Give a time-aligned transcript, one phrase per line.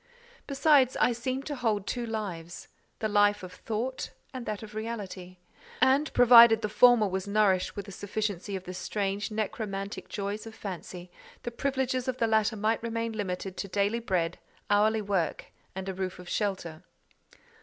[0.47, 5.37] Besides, I seemed to hold two lives—the life of thought, and that of reality;
[5.79, 10.55] and, provided the former was nourished with a sufficiency of the strange necromantic joys of
[10.55, 11.11] fancy,
[11.43, 14.39] the privileges of the latter might remain limited to daily bread,
[14.71, 16.81] hourly work, and a roof of shelter.